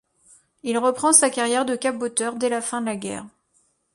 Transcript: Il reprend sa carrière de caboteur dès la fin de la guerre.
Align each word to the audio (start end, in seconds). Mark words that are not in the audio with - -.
Il 0.63 0.79
reprend 0.79 1.13
sa 1.13 1.29
carrière 1.29 1.63
de 1.63 1.75
caboteur 1.75 2.35
dès 2.35 2.49
la 2.49 2.61
fin 2.61 2.81
de 2.81 2.87
la 2.87 2.95
guerre. 2.95 3.27